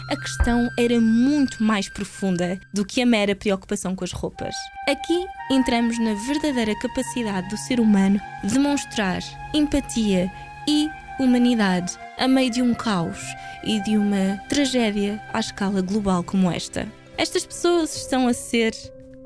a 0.09 0.15
questão 0.15 0.69
era 0.77 0.99
muito 0.99 1.63
mais 1.63 1.89
profunda 1.89 2.59
do 2.73 2.85
que 2.85 3.01
a 3.01 3.05
mera 3.05 3.35
preocupação 3.35 3.95
com 3.95 4.03
as 4.03 4.11
roupas. 4.11 4.55
Aqui 4.87 5.25
entramos 5.51 5.99
na 5.99 6.13
verdadeira 6.13 6.77
capacidade 6.79 7.49
do 7.49 7.57
ser 7.57 7.79
humano 7.79 8.19
de 8.43 8.53
demonstrar 8.53 9.21
empatia 9.53 10.31
e 10.67 10.89
humanidade 11.19 11.97
a 12.17 12.27
meio 12.27 12.51
de 12.51 12.61
um 12.61 12.73
caos 12.73 13.19
e 13.63 13.81
de 13.81 13.97
uma 13.97 14.37
tragédia 14.49 15.21
à 15.33 15.39
escala 15.39 15.81
global 15.81 16.23
como 16.23 16.49
esta. 16.51 16.87
Estas 17.17 17.45
pessoas 17.45 17.95
estão 17.95 18.27
a 18.27 18.33
ser 18.33 18.73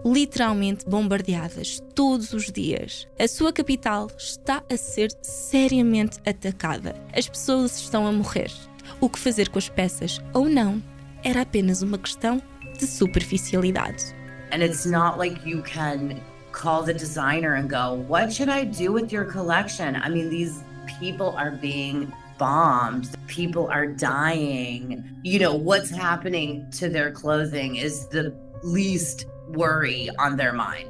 literalmente 0.04 0.86
bombardeadas 0.90 1.80
todos 1.94 2.34
os 2.34 2.52
dias. 2.52 3.08
A 3.20 3.28
sua 3.28 3.54
capital 3.54 4.10
está 4.18 4.64
a 4.72 4.78
ser 4.78 5.12
seriamente 5.22 6.20
atacada. 6.26 6.96
As 7.16 7.28
pessoas 7.28 7.80
estão 7.80 8.08
a 8.08 8.12
morrer. 8.12 8.52
O 9.00 9.10
que 9.10 9.20
fazer 9.20 9.50
com 9.50 9.58
as 9.58 9.70
peças 9.70 10.20
ou 10.34 10.50
não 10.50 10.82
era 11.24 11.42
apenas 11.42 11.82
uma 11.82 11.98
questão 11.98 12.42
de 12.78 12.86
superficialidade. 12.88 14.16
And 14.52 14.64
it's 14.64 14.86
not 14.86 15.18
like 15.18 15.48
you 15.48 15.62
can 15.64 16.20
call 16.52 16.84
the 16.84 16.94
designer 16.94 17.56
and 17.56 17.70
go, 17.70 17.96
What 18.08 18.34
should 18.34 18.50
I 18.50 18.66
do 18.66 18.92
with 18.92 19.14
your 19.14 19.26
collection? 19.26 19.96
I 19.96 20.10
mean, 20.10 20.30
these 20.30 20.64
people 21.00 21.34
are 21.38 21.52
being 21.52 22.12
bombed, 22.38 23.08
people 23.28 23.68
are 23.72 23.88
dying. 23.88 25.04
You 25.24 25.40
know, 25.40 25.56
what's 25.56 25.90
happening 25.90 26.70
to 26.80 26.90
their 26.90 27.12
clothing 27.12 27.78
is 27.78 28.08
the 28.08 28.34
least 28.64 29.26
worry 29.50 30.10
on 30.18 30.38
their 30.38 30.54
mind. 30.54 30.90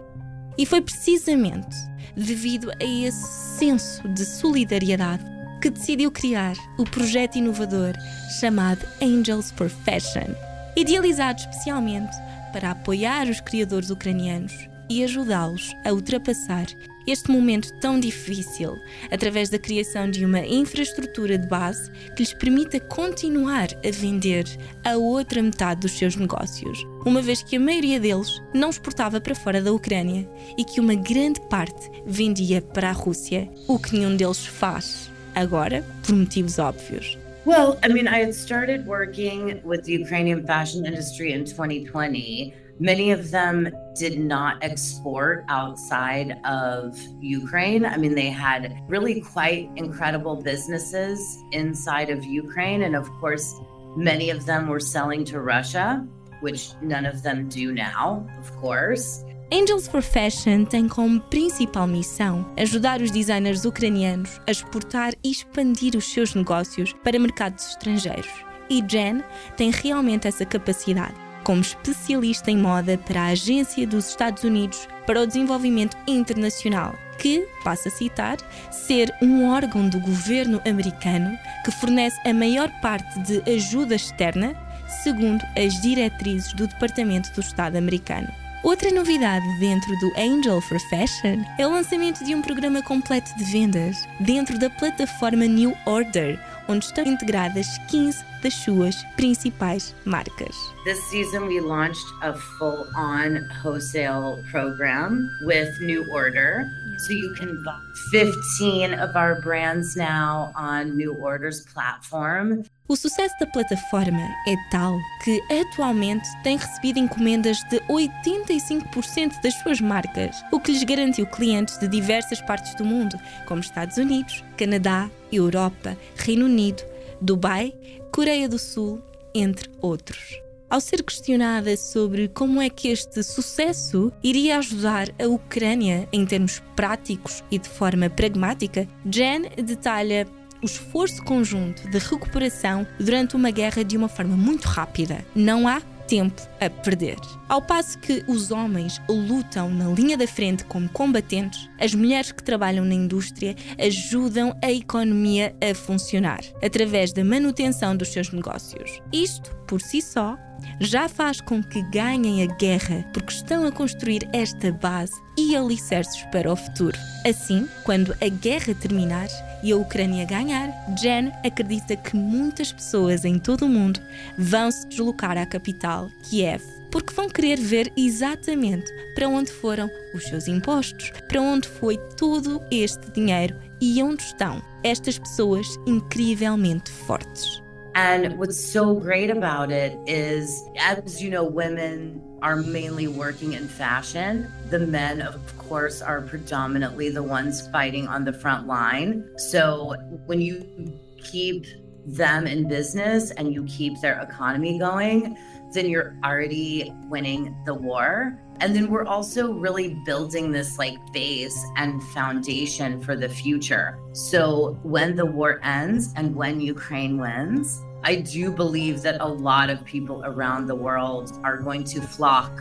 E 0.57 0.65
foi 0.65 0.81
precisamente 0.81 1.75
devido 2.15 2.71
a 2.71 2.83
esse 2.83 3.57
senso 3.57 4.07
de 4.09 4.25
solidariedade 4.25 5.23
que 5.61 5.69
decidiu 5.69 6.11
criar 6.11 6.55
o 6.77 6.83
projeto 6.83 7.37
inovador 7.37 7.93
chamado 8.39 8.83
Angels 8.99 9.51
for 9.51 9.69
Fashion, 9.69 10.33
idealizado 10.75 11.39
especialmente 11.39 12.17
para 12.51 12.71
apoiar 12.71 13.29
os 13.29 13.39
criadores 13.39 13.91
ucranianos 13.91 14.51
e 14.89 15.03
ajudá-los 15.03 15.73
a 15.85 15.93
ultrapassar 15.93 16.65
este 17.07 17.31
momento 17.31 17.71
tão 17.79 17.99
difícil 17.99 18.75
através 19.11 19.49
da 19.49 19.57
criação 19.57 20.09
de 20.09 20.25
uma 20.25 20.39
infraestrutura 20.39 21.37
de 21.37 21.47
base 21.47 21.91
que 22.15 22.23
lhes 22.23 22.33
permita 22.33 22.79
continuar 22.79 23.69
a 23.85 23.91
vender 23.91 24.45
a 24.83 24.97
outra 24.97 25.41
metade 25.41 25.81
dos 25.81 25.93
seus 25.93 26.15
negócios, 26.15 26.85
uma 27.05 27.21
vez 27.21 27.41
que 27.41 27.55
a 27.55 27.59
maioria 27.59 27.99
deles 27.99 28.41
não 28.53 28.69
exportava 28.69 29.21
para 29.21 29.35
fora 29.35 29.61
da 29.61 29.71
Ucrânia 29.71 30.27
e 30.57 30.63
que 30.63 30.79
uma 30.79 30.95
grande 30.95 31.39
parte 31.49 31.89
vendia 32.05 32.61
para 32.61 32.89
a 32.89 32.93
Rússia, 32.93 33.49
o 33.67 33.79
que 33.79 33.93
nenhum 33.93 34.15
deles 34.15 34.45
faz 34.45 35.10
agora 35.35 35.83
por 36.03 36.15
motivos 36.15 36.57
óbvios. 36.57 37.17
Well, 37.43 37.79
I 37.81 37.87
mean, 37.87 38.07
I 38.07 38.19
had 38.19 38.35
started 38.35 38.85
working 38.85 39.61
with 39.63 39.83
the 39.85 39.93
Ukrainian 39.93 40.45
fashion 40.45 40.85
industry 40.85 41.33
in 41.33 41.43
2020. 41.43 42.53
Many 42.79 43.11
of 43.11 43.31
them 43.31 43.69
did 43.95 44.19
not 44.19 44.63
export 44.63 45.43
outside 45.49 46.39
of 46.45 46.99
Ukraine. 47.19 47.83
I 47.85 47.97
mean, 47.97 48.13
they 48.13 48.29
had 48.29 48.77
really 48.87 49.21
quite 49.21 49.69
incredible 49.75 50.35
businesses 50.35 51.19
inside 51.51 52.09
of 52.09 52.23
Ukraine. 52.23 52.83
And 52.83 52.95
of 52.95 53.09
course, 53.19 53.55
many 53.95 54.29
of 54.29 54.45
them 54.45 54.67
were 54.67 54.79
selling 54.79 55.25
to 55.25 55.41
Russia, 55.41 56.07
which 56.41 56.73
none 56.81 57.05
of 57.05 57.23
them 57.23 57.49
do 57.49 57.71
now, 57.73 58.27
of 58.39 58.55
course. 58.57 59.23
Angels 59.53 59.85
for 59.85 60.01
Fashion 60.01 60.63
tem 60.63 60.87
como 60.87 61.19
principal 61.19 61.85
missão 61.85 62.49
ajudar 62.57 63.01
os 63.01 63.11
designers 63.11 63.65
ucranianos 63.65 64.39
a 64.47 64.51
exportar 64.51 65.13
e 65.21 65.29
expandir 65.29 65.97
os 65.97 66.05
seus 66.13 66.33
negócios 66.33 66.93
para 67.03 67.19
mercados 67.19 67.67
estrangeiros. 67.67 68.31
E 68.69 68.81
Jen 68.81 69.21
tem 69.57 69.69
realmente 69.69 70.25
essa 70.25 70.45
capacidade 70.45 71.15
como 71.43 71.59
especialista 71.59 72.49
em 72.49 72.57
moda 72.57 72.97
para 72.97 73.23
a 73.23 73.27
Agência 73.27 73.85
dos 73.85 74.07
Estados 74.07 74.43
Unidos 74.45 74.87
para 75.05 75.19
o 75.19 75.27
Desenvolvimento 75.27 75.97
Internacional, 76.07 76.95
que, 77.17 77.45
passo 77.61 77.89
a 77.89 77.91
citar, 77.91 78.37
ser 78.71 79.13
um 79.21 79.49
órgão 79.49 79.89
do 79.89 79.99
governo 79.99 80.61
americano 80.65 81.37
que 81.65 81.71
fornece 81.71 82.17
a 82.25 82.33
maior 82.33 82.69
parte 82.79 83.19
de 83.19 83.51
ajuda 83.51 83.95
externa, 83.95 84.55
segundo 85.03 85.43
as 85.57 85.81
diretrizes 85.81 86.53
do 86.53 86.67
Departamento 86.67 87.33
do 87.33 87.41
Estado 87.41 87.75
americano. 87.75 88.31
Outra 88.63 88.91
novidade 88.91 89.57
dentro 89.57 89.97
do 89.97 90.13
Angel 90.15 90.61
for 90.61 90.79
Fashion 90.81 91.43
é 91.57 91.65
o 91.65 91.71
lançamento 91.71 92.23
de 92.23 92.35
um 92.35 92.43
programa 92.43 92.83
completo 92.83 93.35
de 93.35 93.43
vendas 93.45 94.07
dentro 94.19 94.59
da 94.59 94.69
plataforma 94.69 95.47
New 95.47 95.75
Order, 95.83 96.39
onde 96.67 96.85
estão 96.85 97.03
integradas 97.03 97.65
15 97.89 98.23
das 98.43 98.53
suas 98.53 98.95
principais 99.15 99.95
marcas. 100.05 100.55
This 100.83 100.99
season 101.09 101.47
we 101.47 101.59
launched 101.59 102.05
a 102.21 102.33
full-on 102.33 103.47
wholesale 103.63 104.43
program 104.51 105.27
with 105.43 105.71
New 105.81 106.05
Order. 106.11 106.63
So 106.99 107.13
you 107.13 107.33
can 107.39 107.63
buy 107.63 107.79
15 108.11 108.93
of 108.93 109.15
our 109.15 109.41
brands 109.41 109.95
now 109.95 110.51
on 110.55 110.95
New 110.95 111.15
Order's 111.15 111.65
platform. 111.73 112.63
O 112.87 112.95
sucesso 112.95 113.33
da 113.39 113.45
plataforma 113.45 114.21
é 114.47 114.55
tal 114.69 114.99
que 115.23 115.41
atualmente 115.53 116.27
tem 116.43 116.57
recebido 116.57 116.99
encomendas 116.99 117.57
de 117.69 117.79
85% 117.81 119.41
das 119.41 119.53
suas 119.55 119.79
marcas, 119.79 120.43
o 120.51 120.59
que 120.59 120.71
lhes 120.71 120.83
garantiu 120.83 121.25
clientes 121.25 121.77
de 121.77 121.87
diversas 121.87 122.41
partes 122.41 122.75
do 122.75 122.83
mundo, 122.83 123.17
como 123.45 123.61
Estados 123.61 123.97
Unidos, 123.97 124.43
Canadá, 124.57 125.09
Europa, 125.31 125.97
Reino 126.17 126.45
Unido, 126.45 126.83
Dubai, 127.21 127.73
Coreia 128.11 128.49
do 128.49 128.59
Sul, 128.59 129.01
entre 129.33 129.69
outros. 129.79 130.41
Ao 130.69 130.79
ser 130.79 131.03
questionada 131.03 131.75
sobre 131.75 132.29
como 132.29 132.61
é 132.61 132.69
que 132.69 132.87
este 132.87 133.21
sucesso 133.23 134.11
iria 134.23 134.57
ajudar 134.57 135.09
a 135.21 135.27
Ucrânia 135.27 136.07
em 136.13 136.25
termos 136.25 136.61
práticos 136.75 137.43
e 137.51 137.59
de 137.59 137.67
forma 137.67 138.09
pragmática, 138.09 138.87
Jen 139.05 139.49
detalha 139.61 140.25
o 140.61 140.65
esforço 140.65 141.23
conjunto 141.23 141.89
de 141.89 141.97
recuperação 141.97 142.85
durante 142.99 143.35
uma 143.35 143.51
guerra 143.51 143.83
de 143.83 143.97
uma 143.97 144.07
forma 144.07 144.35
muito 144.35 144.65
rápida. 144.65 145.25
Não 145.35 145.67
há 145.67 145.81
tempo 146.11 146.41
a 146.59 146.69
perder. 146.69 147.15
Ao 147.47 147.61
passo 147.61 147.97
que 147.99 148.21
os 148.27 148.51
homens 148.51 149.01
lutam 149.07 149.69
na 149.69 149.87
linha 149.87 150.17
da 150.17 150.27
frente 150.27 150.65
como 150.65 150.89
combatentes, 150.89 151.69
as 151.79 151.93
mulheres 151.93 152.33
que 152.33 152.43
trabalham 152.43 152.83
na 152.83 152.93
indústria 152.93 153.55
ajudam 153.79 154.53
a 154.61 154.69
economia 154.69 155.55
a 155.61 155.73
funcionar 155.73 156.41
através 156.61 157.13
da 157.13 157.23
manutenção 157.23 157.95
dos 157.95 158.09
seus 158.09 158.29
negócios. 158.31 159.01
Isto, 159.13 159.55
por 159.65 159.79
si 159.79 160.01
só, 160.01 160.37
já 160.81 161.07
faz 161.07 161.39
com 161.39 161.63
que 161.63 161.81
ganhem 161.83 162.43
a 162.43 162.55
guerra 162.57 163.05
porque 163.13 163.31
estão 163.31 163.65
a 163.65 163.71
construir 163.71 164.27
esta 164.33 164.69
base 164.71 165.13
e 165.37 165.55
alicerces 165.55 166.23
para 166.31 166.51
o 166.51 166.57
futuro. 166.57 166.97
Assim, 167.25 167.67
quando 167.85 168.13
a 168.21 168.27
guerra 168.27 168.75
terminar 168.75 169.27
e 169.63 169.71
a 169.71 169.77
Ucrânia 169.77 170.25
ganhar, 170.25 170.69
Jen 170.97 171.31
acredita 171.45 171.95
que 171.95 172.15
muitas 172.15 172.71
pessoas 172.71 173.25
em 173.25 173.37
todo 173.37 173.65
o 173.65 173.69
mundo 173.69 173.99
vão 174.37 174.71
se 174.71 174.87
deslocar 174.87 175.37
à 175.37 175.45
capital, 175.45 176.09
Kiev, 176.23 176.63
porque 176.91 177.13
vão 177.13 177.29
querer 177.29 177.59
ver 177.59 177.91
exatamente 177.95 178.91
para 179.15 179.29
onde 179.29 179.51
foram 179.51 179.89
os 180.13 180.23
seus 180.25 180.47
impostos, 180.47 181.11
para 181.27 181.41
onde 181.41 181.67
foi 181.67 181.97
todo 182.17 182.61
este 182.69 183.11
dinheiro 183.11 183.55
e 183.79 184.01
onde 184.03 184.23
estão 184.23 184.61
estas 184.83 185.17
pessoas 185.17 185.67
incrivelmente 185.87 186.91
fortes. 186.91 187.61
And 187.93 188.39
what's 188.39 188.59
so 188.59 188.95
great 188.95 189.29
about 189.29 189.71
it 189.71 189.97
is, 190.07 190.63
as 190.77 191.21
you 191.21 191.29
know, 191.29 191.43
women 191.43 192.21
are 192.41 192.55
mainly 192.55 193.07
working 193.07 193.53
in 193.53 193.67
fashion. 193.67 194.51
The 194.69 194.79
men, 194.79 195.21
of 195.21 195.57
course, 195.57 196.01
are 196.01 196.21
predominantly 196.21 197.09
the 197.09 197.21
ones 197.21 197.67
fighting 197.67 198.07
on 198.07 198.23
the 198.23 198.33
front 198.33 198.65
line. 198.65 199.29
So 199.37 199.95
when 200.25 200.41
you 200.41 200.99
keep 201.17 201.65
them 202.05 202.47
in 202.47 202.67
business 202.67 203.31
and 203.31 203.53
you 203.53 203.63
keep 203.65 203.99
their 204.01 204.19
economy 204.21 204.79
going, 204.79 205.37
then 205.73 205.89
you're 205.89 206.15
already 206.23 206.93
winning 207.09 207.55
the 207.65 207.73
war. 207.73 208.39
And 208.61 208.75
then 208.75 208.91
we're 208.91 209.05
also 209.05 209.51
really 209.51 209.95
building 210.05 210.51
this 210.51 210.77
like 210.77 210.99
base 211.11 211.59
and 211.77 212.01
foundation 212.03 213.01
for 213.01 213.15
the 213.15 213.27
future. 213.27 213.97
So 214.13 214.77
when 214.83 215.15
the 215.15 215.25
war 215.25 215.59
ends 215.63 216.13
and 216.15 216.35
when 216.35 216.61
Ukraine 216.61 217.17
wins, 217.17 217.81
I 218.03 218.17
do 218.17 218.51
believe 218.51 219.01
that 219.01 219.19
a 219.19 219.27
lot 219.27 219.71
of 219.71 219.83
people 219.83 220.21
around 220.25 220.67
the 220.67 220.75
world 220.75 221.31
are 221.43 221.57
going 221.57 221.83
to 221.85 222.01
flock 222.01 222.51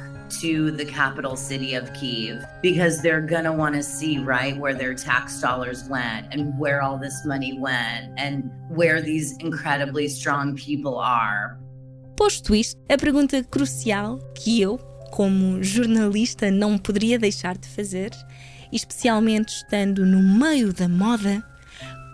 to 0.40 0.70
the 0.70 0.86
capital 0.86 1.36
city 1.36 1.74
of 1.74 1.92
Kiev 1.92 2.42
because 2.62 3.02
they're 3.02 3.20
going 3.20 3.44
to 3.44 3.52
want 3.52 3.74
to 3.74 3.82
see, 3.82 4.18
right, 4.18 4.56
where 4.56 4.74
their 4.74 4.94
tax 4.94 5.38
dollars 5.38 5.84
went 5.90 6.32
and 6.32 6.58
where 6.58 6.80
all 6.80 6.96
this 6.96 7.26
money 7.26 7.58
went 7.58 8.18
and 8.18 8.50
where 8.70 9.02
these 9.02 9.36
incredibly 9.38 10.08
strong 10.08 10.56
people 10.56 10.96
are. 10.96 11.58
Posto 12.16 12.54
isto, 12.54 12.78
a 12.88 12.96
pergunta 12.96 13.42
crucial 13.44 14.18
que 14.34 14.60
eu, 14.60 14.78
como 15.10 15.62
jornalista, 15.62 16.50
não 16.50 16.78
poderia 16.78 17.18
deixar 17.18 17.56
de 17.56 17.68
fazer, 17.68 18.10
especialmente 18.72 19.48
estando 19.48 20.04
no 20.06 20.22
meio 20.22 20.72
da 20.72 20.88
moda, 20.88 21.44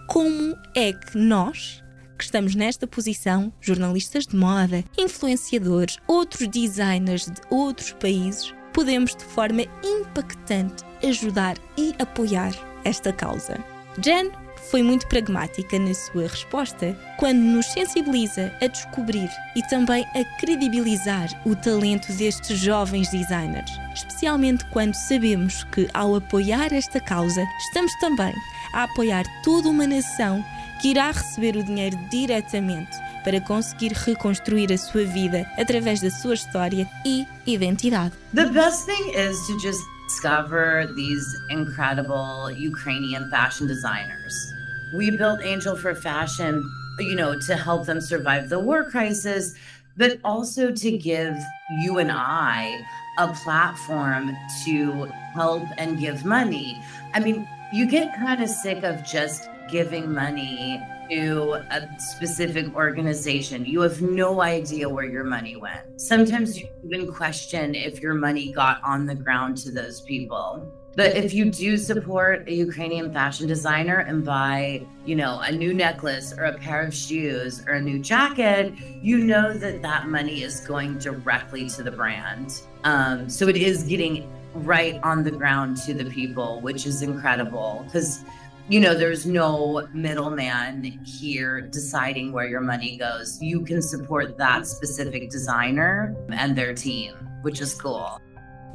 como 0.08 0.56
é 0.74 0.92
que 0.92 1.18
nós, 1.18 1.82
que 2.18 2.24
estamos 2.24 2.54
nesta 2.54 2.86
posição, 2.86 3.52
jornalistas 3.60 4.26
de 4.26 4.36
moda, 4.36 4.84
influenciadores, 4.96 5.98
outros 6.06 6.48
designers 6.48 7.26
de 7.26 7.40
outros 7.50 7.92
países, 7.92 8.54
podemos 8.72 9.14
de 9.14 9.24
forma 9.24 9.62
impactante 9.84 10.84
ajudar 11.04 11.56
e 11.76 11.94
apoiar 11.98 12.52
esta 12.84 13.12
causa. 13.12 13.62
Jen 14.02 14.30
foi 14.70 14.82
muito 14.82 15.06
pragmática 15.06 15.78
na 15.78 15.94
sua 15.94 16.23
resposta, 16.23 16.96
quando 17.18 17.38
nos 17.38 17.66
sensibiliza 17.66 18.52
a 18.61 18.66
descobrir 18.66 19.30
e 19.54 19.62
também 19.68 20.04
a 20.14 20.25
credibilizar 20.38 21.28
o 21.44 21.54
talento 21.54 22.12
destes 22.12 22.58
jovens 22.58 23.08
designers, 23.11 23.70
especialmente 23.94 24.64
quando 24.66 24.94
sabemos 24.94 25.64
que, 25.64 25.88
ao 25.94 26.16
apoiar 26.16 26.73
esta 26.73 27.00
causa, 27.00 27.44
estamos 27.68 27.92
também 28.00 28.35
a 28.73 28.85
apoiar 28.85 29.25
toda 29.42 29.68
uma 29.68 29.87
nação 29.87 30.44
que 30.80 30.88
irá 30.88 31.11
receber 31.11 31.56
o 31.56 31.64
dinheiro 31.64 31.96
diretamente 32.11 32.96
para 33.25 33.40
conseguir 33.40 33.92
reconstruir 33.92 34.73
a 34.73 34.78
sua 34.78 35.04
vida 35.04 35.46
através 35.58 36.00
da 36.00 36.11
sua 36.11 36.35
história 36.35 36.88
e 37.04 37.26
identidade. 37.46 38.12
The 38.35 38.46
best 38.50 38.85
thing 38.87 39.11
is 39.16 39.37
to 39.46 39.58
just 39.61 39.80
discover 40.06 40.87
these 40.94 41.26
incredible 41.50 42.50
Ukrainian 42.52 43.28
fashion 43.30 43.66
designers. 43.66 44.55
We 44.94 45.10
built 45.10 45.42
Angel 45.42 45.76
for 45.76 45.94
Fashion, 45.94 46.62
you 46.98 47.16
know, 47.16 47.38
to 47.46 47.56
help 47.56 47.86
them 47.86 48.00
survive 48.00 48.48
the 48.48 48.58
war 48.58 48.90
crisis, 48.90 49.54
but 49.96 50.18
also 50.24 50.70
to 50.70 50.98
give 50.98 51.36
you 51.82 51.98
and 51.98 52.12
I 52.12 52.80
a 53.18 53.32
platform 53.32 54.36
to 54.64 55.04
help 55.34 55.64
and 55.78 55.98
give 55.98 56.24
money. 56.24 56.80
I 57.14 57.20
mean, 57.20 57.48
you 57.72 57.86
get 57.86 58.14
kind 58.14 58.42
of 58.42 58.48
sick 58.48 58.84
of 58.84 59.04
just 59.04 59.48
giving 59.70 60.12
money 60.12 60.80
to 61.10 61.54
a 61.70 61.88
specific 61.98 62.74
organization. 62.74 63.64
You 63.64 63.80
have 63.80 64.02
no 64.02 64.42
idea 64.42 64.88
where 64.88 65.04
your 65.04 65.24
money 65.24 65.56
went. 65.56 66.00
Sometimes 66.00 66.58
you 66.58 66.68
even 66.84 67.12
question 67.12 67.74
if 67.74 68.00
your 68.00 68.14
money 68.14 68.52
got 68.52 68.82
on 68.82 69.06
the 69.06 69.14
ground 69.14 69.56
to 69.58 69.70
those 69.70 70.00
people. 70.00 70.72
But 70.96 71.14
if 71.14 71.34
you 71.34 71.50
do 71.50 71.76
support 71.76 72.48
a 72.48 72.54
Ukrainian 72.54 73.12
fashion 73.12 73.46
designer 73.46 73.98
and 73.98 74.24
buy, 74.24 74.86
you 75.04 75.14
know, 75.14 75.40
a 75.40 75.52
new 75.52 75.74
necklace 75.74 76.32
or 76.32 76.44
a 76.44 76.54
pair 76.56 76.80
of 76.80 76.94
shoes 76.94 77.62
or 77.66 77.74
a 77.74 77.82
new 77.82 77.98
jacket, 77.98 78.72
you 79.02 79.18
know 79.18 79.52
that 79.52 79.82
that 79.82 80.08
money 80.08 80.42
is 80.42 80.60
going 80.60 80.96
directly 80.96 81.68
to 81.68 81.82
the 81.82 81.90
brand. 81.90 82.62
Um, 82.84 83.28
so 83.28 83.46
it 83.46 83.58
is 83.58 83.82
getting 83.82 84.26
right 84.54 84.98
on 85.02 85.22
the 85.22 85.30
ground 85.30 85.76
to 85.84 85.92
the 85.92 86.06
people, 86.06 86.62
which 86.62 86.86
is 86.86 87.02
incredible 87.02 87.84
because 87.84 88.24
you 88.68 88.80
know, 88.80 88.94
there's 88.94 89.24
no 89.24 89.86
middleman 89.94 90.82
here 91.04 91.60
deciding 91.60 92.32
where 92.32 92.48
your 92.48 92.60
money 92.60 92.96
goes. 92.96 93.40
You 93.40 93.60
can 93.60 93.80
support 93.80 94.36
that 94.38 94.66
specific 94.66 95.30
designer 95.30 96.16
and 96.30 96.56
their 96.56 96.74
team, 96.74 97.14
which 97.42 97.60
is 97.60 97.74
cool. 97.74 98.20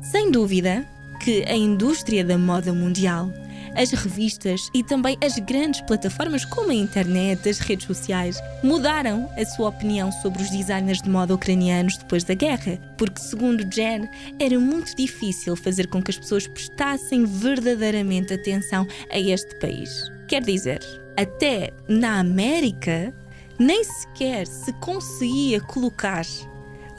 Sem 0.01 0.31
dúvida 0.31 0.87
que 1.21 1.43
a 1.47 1.55
indústria 1.55 2.25
da 2.25 2.37
moda 2.37 2.73
mundial 2.73 3.31
as 3.75 3.91
revistas 3.91 4.69
e 4.73 4.83
também 4.83 5.17
as 5.23 5.37
grandes 5.39 5.81
plataformas 5.81 6.43
como 6.43 6.71
a 6.71 6.75
internet, 6.75 7.47
as 7.47 7.59
redes 7.59 7.87
sociais, 7.87 8.41
mudaram 8.63 9.29
a 9.37 9.45
sua 9.45 9.69
opinião 9.69 10.11
sobre 10.11 10.41
os 10.41 10.49
designers 10.49 11.01
de 11.01 11.09
moda 11.09 11.33
ucranianos 11.33 11.97
depois 11.97 12.23
da 12.23 12.33
guerra, 12.33 12.77
porque, 12.97 13.21
segundo 13.21 13.63
Jen, 13.73 14.09
era 14.39 14.59
muito 14.59 14.95
difícil 14.95 15.55
fazer 15.55 15.87
com 15.87 16.01
que 16.01 16.11
as 16.11 16.17
pessoas 16.17 16.47
prestassem 16.47 17.25
verdadeiramente 17.25 18.33
atenção 18.33 18.85
a 19.09 19.17
este 19.17 19.55
país. 19.59 20.11
Quer 20.27 20.43
dizer, 20.43 20.81
até 21.15 21.71
na 21.87 22.19
América, 22.19 23.13
nem 23.57 23.83
sequer 23.83 24.47
se 24.47 24.73
conseguia 24.73 25.61
colocar 25.61 26.25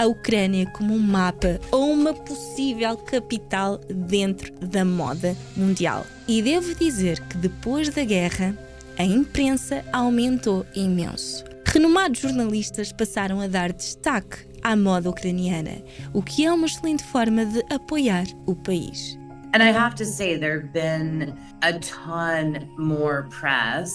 a 0.02 0.06
Ucrânia 0.06 0.66
como 0.66 0.94
um 0.94 0.98
mapa 0.98 1.60
ou 1.70 1.92
uma 1.92 2.12
possível 2.12 2.96
capital 2.96 3.78
dentro 3.88 4.52
da 4.58 4.84
moda 4.84 5.36
mundial. 5.56 6.04
E 6.26 6.42
devo 6.42 6.74
dizer 6.74 7.20
que 7.28 7.36
depois 7.36 7.88
da 7.88 8.04
guerra, 8.04 8.56
a 8.98 9.04
imprensa 9.04 9.84
aumentou 9.92 10.66
imenso. 10.74 11.44
Renomados 11.64 12.20
jornalistas 12.20 12.92
passaram 12.92 13.40
a 13.40 13.46
dar 13.46 13.72
destaque 13.72 14.46
à 14.62 14.76
moda 14.76 15.08
ucraniana, 15.08 15.82
o 16.12 16.20
que 16.20 16.44
é 16.44 16.52
uma 16.52 16.66
excelente 16.66 17.04
forma 17.04 17.46
de 17.46 17.64
apoiar 17.72 18.24
o 18.44 18.54
país. 18.54 19.16
And 19.54 19.62
I 19.62 19.70
have 19.70 19.94
to 19.96 20.04
say, 20.04 20.38
there 20.38 20.60
have 20.60 20.72
been 20.72 21.34
a 21.62 21.78
ton 21.78 22.68
more 22.76 23.28
press 23.28 23.94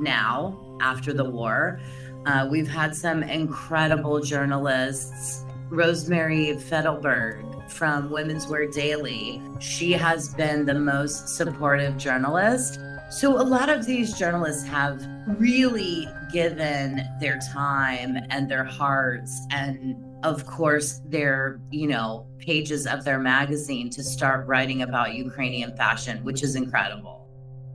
now 0.00 0.58
after 0.80 1.14
the 1.14 1.24
war. 1.24 1.78
Uh, 2.26 2.48
we've 2.50 2.68
had 2.68 2.96
some 2.96 3.22
incredible 3.22 4.20
journalists 4.20 5.44
Rosemary 5.68 6.56
Fedelberg 6.56 7.70
from 7.70 8.10
Women's 8.10 8.46
Wear 8.46 8.66
Daily. 8.66 9.42
She 9.58 9.92
has 9.92 10.34
been 10.34 10.64
the 10.64 10.74
most 10.74 11.28
supportive 11.28 11.98
journalist. 11.98 12.78
So, 13.10 13.40
a 13.40 13.44
lot 13.44 13.68
of 13.68 13.84
these 13.84 14.16
journalists 14.16 14.66
have 14.66 15.06
really 15.38 16.08
given 16.32 17.02
their 17.20 17.38
time 17.52 18.16
and 18.30 18.50
their 18.50 18.64
hearts 18.64 19.46
and 19.50 19.94
of 20.24 20.46
course 20.46 21.00
their 21.06 21.60
you 21.70 21.86
know 21.86 22.26
pages 22.38 22.86
of 22.86 23.04
their 23.04 23.18
magazine 23.18 23.88
to 23.90 24.02
start 24.02 24.46
writing 24.46 24.82
about 24.82 25.14
Ukrainian 25.14 25.76
fashion 25.76 26.24
which 26.24 26.42
is 26.42 26.56
incredible 26.56 27.23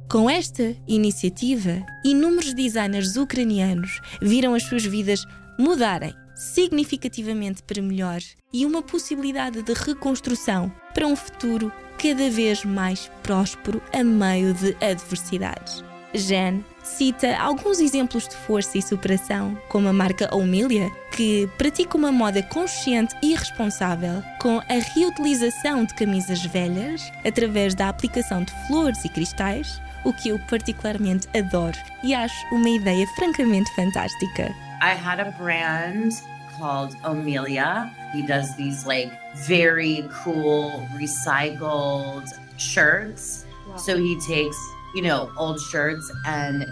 Com 0.09 0.27
esta 0.27 0.75
iniciativa, 0.87 1.85
inúmeros 2.03 2.55
designers 2.55 3.15
ucranianos 3.15 4.01
viram 4.19 4.55
as 4.55 4.63
suas 4.63 4.83
vidas 4.83 5.23
mudarem 5.55 6.15
significativamente 6.33 7.61
para 7.61 7.79
melhor 7.79 8.19
e 8.51 8.65
uma 8.65 8.81
possibilidade 8.81 9.61
de 9.61 9.71
reconstrução 9.71 10.71
para 10.95 11.05
um 11.05 11.15
futuro 11.15 11.71
cada 12.01 12.27
vez 12.27 12.65
mais 12.65 13.11
próspero 13.21 13.79
a 13.93 14.03
meio 14.03 14.51
de 14.55 14.75
adversidades. 14.83 15.83
Jen 16.15 16.65
cita 16.97 17.37
alguns 17.37 17.79
exemplos 17.79 18.27
de 18.27 18.35
força 18.35 18.77
e 18.77 18.81
superação, 18.81 19.57
como 19.69 19.87
a 19.87 19.93
marca 19.93 20.33
Omilia, 20.35 20.89
que 21.11 21.49
pratica 21.57 21.97
uma 21.97 22.11
moda 22.11 22.41
consciente 22.43 23.15
e 23.21 23.33
responsável 23.33 24.23
com 24.41 24.59
a 24.59 24.93
reutilização 24.95 25.85
de 25.85 25.93
camisas 25.95 26.43
velhas 26.45 27.11
através 27.25 27.75
da 27.75 27.89
aplicação 27.89 28.43
de 28.43 28.53
flores 28.67 29.03
e 29.05 29.09
cristais, 29.09 29.81
o 30.03 30.13
que 30.13 30.29
eu 30.29 30.39
particularmente 30.49 31.27
adoro 31.37 31.77
e 32.03 32.13
acho 32.13 32.35
uma 32.53 32.69
ideia 32.69 33.05
francamente 33.15 33.73
fantástica. 33.75 34.53
I 34.81 34.93
had 34.95 35.19
a 35.19 35.31
brand 35.37 36.13
called 36.57 36.95
Amelia. 37.03 37.89
He 38.13 38.21
does 38.21 38.55
these 38.55 38.85
like 38.85 39.11
very 39.47 40.07
cool 40.23 40.87
recycled 40.95 42.27
shirts. 42.57 43.45
Wow. 43.67 43.77
So 43.77 43.97
he 43.97 44.17
takes, 44.27 44.57
you 44.95 45.01
know, 45.01 45.31
old 45.37 45.59
shirts 45.59 46.11
and 46.25 46.65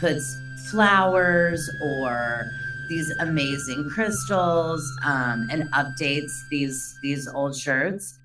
puts 0.00 0.24
flowers 0.70 1.68
or 1.82 2.50
these 2.88 3.10
amazing 3.20 3.88
crystals 3.88 4.82
um, 5.04 5.48
and 5.50 5.64
updates 5.72 6.32
these 6.50 6.98
these 7.02 7.28
old 7.28 7.56
shirts. 7.56 8.18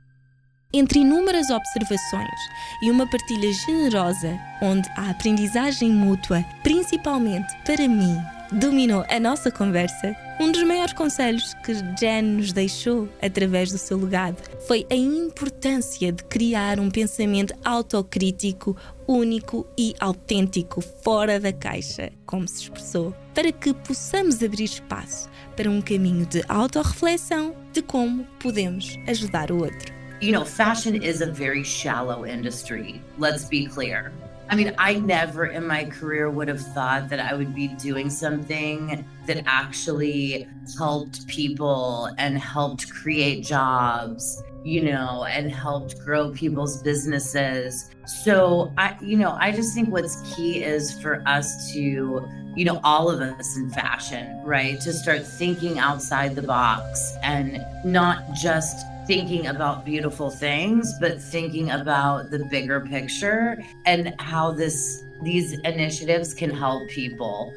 Entre 0.71 0.99
inúmeras 0.99 1.49
observações 1.49 2.39
e 2.83 2.91
uma 2.91 3.09
partilha 3.09 3.51
generosa, 3.65 4.37
onde 4.61 4.87
a 4.95 5.09
aprendizagem 5.09 5.91
mútua, 5.91 6.45
principalmente 6.61 7.51
para 7.65 7.87
mim, 7.87 8.19
dominou 8.51 9.03
a 9.09 9.19
nossa 9.19 9.49
conversa, 9.49 10.15
um 10.39 10.51
dos 10.51 10.63
maiores 10.63 10.93
conselhos 10.93 11.53
que 11.65 11.73
Jen 11.99 12.21
nos 12.21 12.53
deixou 12.53 13.09
através 13.21 13.71
do 13.71 13.77
seu 13.77 13.97
legado 13.97 14.37
foi 14.65 14.87
a 14.89 14.95
importância 14.95 16.11
de 16.11 16.23
criar 16.23 16.79
um 16.79 16.89
pensamento 16.89 17.53
autocrítico, 17.63 18.75
único 19.05 19.67
e 19.77 19.93
autêntico, 19.99 20.81
fora 21.03 21.39
da 21.39 21.51
caixa, 21.51 22.11
como 22.25 22.47
se 22.47 22.63
expressou, 22.63 23.13
para 23.33 23.51
que 23.51 23.73
possamos 23.73 24.41
abrir 24.41 24.63
espaço 24.63 25.29
para 25.57 25.69
um 25.69 25.81
caminho 25.81 26.25
de 26.25 26.41
autorreflexão 26.47 27.53
de 27.73 27.81
como 27.81 28.23
podemos 28.39 28.97
ajudar 29.07 29.51
o 29.51 29.63
outro. 29.63 29.93
You 30.21 30.33
know, 30.33 30.45
fashion 30.45 30.95
is 30.95 31.21
a 31.21 31.31
very 31.31 31.63
shallow 31.63 32.25
industry. 32.25 33.01
Let's 33.17 33.45
be 33.45 33.67
clear. 33.67 34.11
I 34.51 34.55
mean, 34.55 34.73
I 34.79 34.95
never 34.95 35.45
in 35.45 35.67
my 35.67 35.85
career 35.85 36.29
would 36.31 36.47
have 36.47 36.61
thought 36.61 37.09
that 37.09 37.19
I 37.19 37.35
would 37.35 37.53
be 37.53 37.67
doing 37.67 38.09
something 38.09 39.05
that 39.27 39.43
actually 39.45 40.47
helped 40.75 41.27
people 41.27 42.09
and 42.17 42.35
helped 42.35 42.91
create 42.91 43.43
jobs, 43.43 44.41
you 44.63 44.81
know, 44.81 45.25
and 45.25 45.51
helped 45.51 45.99
grow 46.03 46.31
people's 46.31 46.81
businesses. 46.81 47.91
So, 48.23 48.73
I, 48.75 48.97
you 49.01 49.17
know, 49.17 49.37
I 49.39 49.51
just 49.51 49.75
think 49.75 49.89
what's 49.89 50.35
key 50.35 50.63
is 50.63 50.99
for 50.99 51.21
us 51.27 51.71
to, 51.73 52.27
you 52.55 52.65
know, 52.65 52.79
all 52.83 53.11
of 53.11 53.21
us 53.21 53.55
in 53.55 53.69
fashion, 53.69 54.41
right, 54.43 54.81
to 54.81 54.91
start 54.93 55.27
thinking 55.27 55.77
outside 55.77 56.35
the 56.35 56.41
box 56.41 57.13
and 57.21 57.63
not 57.85 58.33
just 58.33 58.83
thinking 59.09 59.47
about 59.47 59.83
beautiful 59.85 60.29
things, 60.29 60.93
but 60.99 61.19
thinking 61.19 61.71
about 61.71 62.29
the 62.29 62.45
bigger 62.51 62.79
picture 62.79 63.57
and 63.87 64.13
how 64.19 64.51
this 64.51 65.03
these 65.23 65.53
initiatives 65.65 66.31
can 66.31 66.51
help 66.51 66.87
people. 66.89 67.51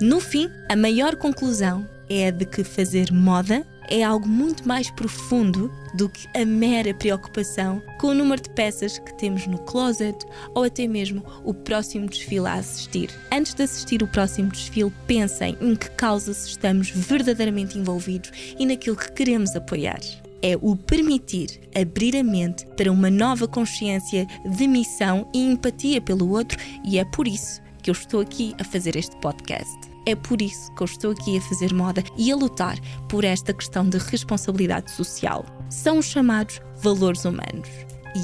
No 0.00 0.18
fim, 0.18 0.50
a 0.68 0.74
maior 0.74 1.14
conclusão 1.14 1.88
é 2.08 2.26
a 2.26 2.30
de 2.32 2.44
que 2.44 2.64
fazer 2.64 3.12
moda 3.12 3.64
é 3.88 4.02
algo 4.02 4.26
muito 4.28 4.66
mais 4.66 4.90
profundo 4.90 5.72
do 5.94 6.08
que 6.08 6.26
a 6.36 6.44
mera 6.44 6.92
preocupação 6.92 7.80
com 8.00 8.08
o 8.08 8.14
número 8.14 8.42
de 8.42 8.50
peças 8.50 8.98
que 8.98 9.16
temos 9.16 9.46
no 9.46 9.58
closet 9.58 10.18
ou 10.54 10.64
até 10.64 10.88
mesmo 10.88 11.22
o 11.44 11.54
próximo 11.54 12.08
desfile 12.08 12.46
a 12.46 12.54
assistir. 12.54 13.10
Antes 13.32 13.54
de 13.54 13.62
assistir 13.62 14.02
o 14.02 14.08
próximo 14.08 14.50
desfile, 14.50 14.92
pensem 15.06 15.56
em 15.60 15.76
que 15.76 15.90
causas 15.90 16.46
estamos 16.46 16.90
verdadeiramente 16.90 17.78
envolvidos 17.78 18.32
e 18.58 18.66
naquilo 18.66 18.96
que 18.96 19.12
queremos 19.12 19.54
apoiar 19.54 20.00
é 20.42 20.56
o 20.60 20.76
permitir 20.76 21.60
abrir 21.74 22.16
a 22.16 22.22
mente 22.22 22.66
para 22.76 22.90
uma 22.90 23.10
nova 23.10 23.46
consciência 23.46 24.26
de 24.44 24.66
missão 24.66 25.28
e 25.34 25.38
empatia 25.38 26.00
pelo 26.00 26.30
outro, 26.30 26.58
e 26.84 26.98
é 26.98 27.04
por 27.04 27.26
isso 27.26 27.60
que 27.82 27.90
eu 27.90 27.92
estou 27.92 28.20
aqui 28.20 28.54
a 28.58 28.64
fazer 28.64 28.96
este 28.96 29.16
podcast. 29.16 29.90
É 30.06 30.14
por 30.14 30.40
isso 30.40 30.74
que 30.74 30.82
eu 30.82 30.86
estou 30.86 31.10
aqui 31.12 31.36
a 31.36 31.42
fazer 31.42 31.72
moda 31.74 32.02
e 32.16 32.32
a 32.32 32.36
lutar 32.36 32.78
por 33.08 33.22
esta 33.22 33.52
questão 33.52 33.88
de 33.88 33.98
responsabilidade 33.98 34.90
social. 34.90 35.44
São 35.68 35.98
os 35.98 36.06
chamados 36.06 36.60
valores 36.82 37.24
humanos. 37.24 37.68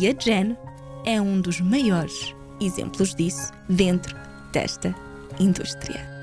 E 0.01 0.09
a 0.09 0.13
Jen 0.13 0.57
é 1.05 1.21
um 1.21 1.41
dos 1.41 1.61
maiores 1.61 2.35
exemplos 2.61 3.15
disso 3.15 3.53
dentro 3.69 4.17
desta 4.53 4.95
indústria. 5.39 6.16